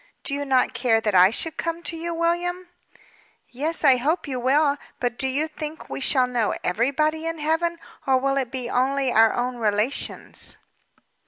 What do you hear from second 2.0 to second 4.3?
William?" "Yes, I hope